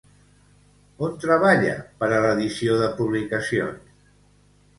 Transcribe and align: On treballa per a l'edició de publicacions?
On 1.07 1.13
treballa 1.25 1.75
per 1.99 2.09
a 2.17 2.23
l'edició 2.25 2.79
de 2.81 2.89
publicacions? 3.03 3.95